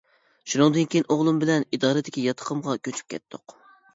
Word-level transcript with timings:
شۇنىڭدىن 0.53 0.87
كېيىن 0.93 1.05
ئوغلۇم 1.15 1.41
بىلەن 1.43 1.67
ئىدارىدىكى 1.77 2.25
ياتىقىمغا 2.29 2.77
كۆچۈپ 2.89 3.13
كەتتۇق. 3.15 3.55